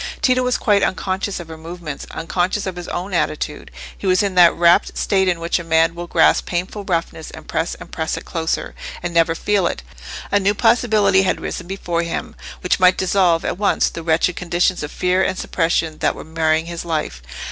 Tito 0.19 0.41
was 0.41 0.57
quite 0.57 0.81
unconscious 0.81 1.39
of 1.39 1.47
her 1.47 1.59
movements—unconscious 1.59 2.65
of 2.65 2.75
his 2.75 2.87
own 2.87 3.13
attitude: 3.13 3.69
he 3.95 4.07
was 4.07 4.23
in 4.23 4.33
that 4.33 4.51
wrapt 4.55 4.97
state 4.97 5.27
in 5.27 5.39
which 5.39 5.59
a 5.59 5.63
man 5.63 5.93
will 5.93 6.07
grasp 6.07 6.47
painful 6.47 6.83
roughness, 6.85 7.29
and 7.29 7.47
press 7.47 7.75
and 7.75 7.91
press 7.91 8.17
it 8.17 8.25
closer, 8.25 8.73
and 9.03 9.13
never 9.13 9.35
feel 9.35 9.67
it. 9.67 9.83
A 10.31 10.39
new 10.39 10.55
possibility 10.55 11.21
had 11.21 11.39
risen 11.39 11.67
before 11.67 12.01
him, 12.01 12.33
which 12.61 12.79
might 12.79 12.97
dissolve 12.97 13.45
at 13.45 13.59
once 13.59 13.91
the 13.91 14.01
wretched 14.01 14.35
conditions 14.35 14.81
of 14.81 14.91
fear 14.91 15.21
and 15.21 15.37
suppression 15.37 15.99
that 15.99 16.15
were 16.15 16.23
marring 16.23 16.65
his 16.65 16.83
life. 16.83 17.21